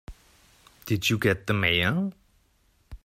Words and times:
Did 0.87 1.11
you 1.11 1.19
get 1.19 1.45
the 1.45 1.53
Mayor? 1.53 2.11